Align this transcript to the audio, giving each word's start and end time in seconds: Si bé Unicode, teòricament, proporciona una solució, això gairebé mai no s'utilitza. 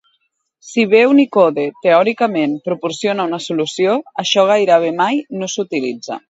Si 0.67 0.85
bé 0.93 1.01
Unicode, 1.09 1.65
teòricament, 1.85 2.55
proporciona 2.69 3.27
una 3.33 3.41
solució, 3.49 3.95
això 4.25 4.47
gairebé 4.55 4.91
mai 5.05 5.23
no 5.43 5.53
s'utilitza. 5.57 6.19